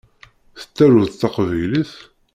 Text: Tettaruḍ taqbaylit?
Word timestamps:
Tettaruḍ 0.59 1.09
taqbaylit? 1.13 1.93